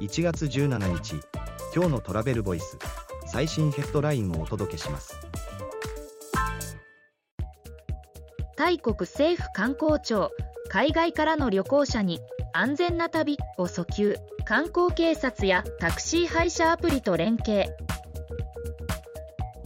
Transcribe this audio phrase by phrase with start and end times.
[0.00, 1.20] 1月17日
[1.74, 2.78] 今日のトラベルボイス
[3.26, 5.14] 最新ヘッドラインをお届けします。
[8.56, 10.30] タイ国政府観光庁
[10.68, 12.18] 海外からの旅行者に
[12.54, 14.16] 安全な旅を訴求。
[14.46, 17.76] 観光警察やタクシー配車アプリと連携。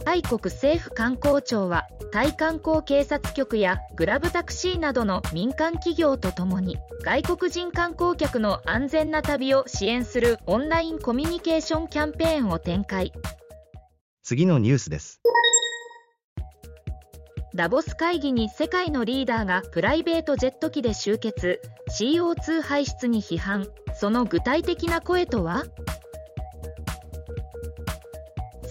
[0.05, 13.13] タイ国政府観光庁はタイ観光警察局やグラブタクシーなどの民間企業とともに外国人観光客の安全な旅を支援するオンラインコミュニケーションキャンペーンを展開。
[14.21, 15.21] 次のニュースです。
[17.55, 21.61] ダボス会議に世界のリーダーがプライベートジェット機で集結。
[21.97, 23.65] CO2 排出に批判。
[23.95, 25.63] その具体的な声とは？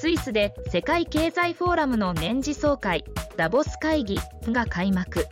[0.04, 3.06] スイスで世界経済フォーラムの年次総会
[3.38, 4.18] ダボス会議
[4.48, 5.26] が開幕。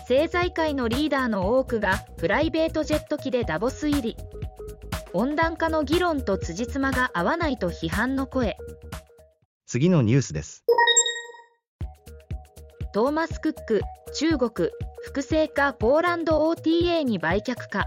[0.00, 4.16] 政財界のリーダーの多くがプライベートジェット機でダボス入り。
[5.14, 8.58] 温暖化の議論と辻褄が合わないと批判の声。
[9.64, 10.62] 次のニュースです。
[12.92, 13.80] トーマス・クック
[14.12, 14.68] 中国
[15.04, 17.86] 複製化ポーランド OTA に売却か。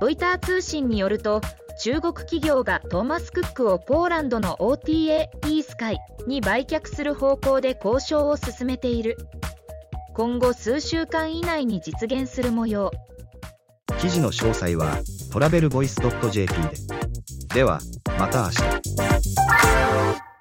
[0.00, 1.42] ロイター通信によると
[1.82, 9.16] 中国企業がトーマス・クックをポーランドの OTA イースカイに売却する方向で交渉を進めている。
[10.14, 12.92] 今後数週間以内に実現する模様。
[14.00, 14.96] 記事の詳細は
[15.32, 16.70] トラベルボイス .jp で。
[17.52, 17.80] では
[18.16, 20.22] また明日。